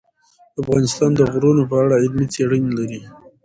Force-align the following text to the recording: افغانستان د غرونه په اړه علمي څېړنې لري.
افغانستان 0.61 1.11
د 1.15 1.21
غرونه 1.31 1.63
په 1.69 1.75
اړه 1.83 1.93
علمي 2.01 2.27
څېړنې 2.33 2.71
لري. 2.77 3.01